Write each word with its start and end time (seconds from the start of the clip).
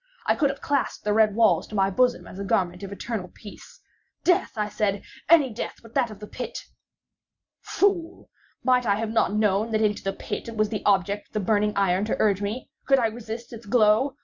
I 0.25 0.33
could 0.35 0.49
have 0.49 0.61
clasped 0.61 1.03
the 1.03 1.13
red 1.13 1.35
walls 1.35 1.67
to 1.67 1.75
my 1.75 1.91
bosom 1.91 2.25
as 2.25 2.39
a 2.39 2.43
garment 2.43 2.81
of 2.81 2.91
eternal 2.91 3.27
peace. 3.27 3.81
"Death," 4.23 4.53
I 4.55 4.67
said, 4.67 5.03
"any 5.29 5.53
death 5.53 5.75
but 5.83 5.93
that 5.93 6.09
of 6.09 6.17
the 6.19 6.25
pit!" 6.25 6.63
Fool! 7.59 8.27
might 8.63 8.87
I 8.87 8.95
have 8.95 9.11
not 9.11 9.31
known 9.35 9.71
that 9.73 9.81
into 9.83 10.01
the 10.03 10.11
pit 10.13 10.47
it 10.49 10.57
was 10.57 10.69
the 10.69 10.83
object 10.87 11.27
of 11.27 11.33
the 11.33 11.39
burning 11.39 11.73
iron 11.75 12.05
to 12.05 12.15
urge 12.19 12.41
me? 12.41 12.71
Could 12.87 12.97
I 12.97 13.05
resist 13.09 13.53
its 13.53 13.67
glow? 13.67 14.15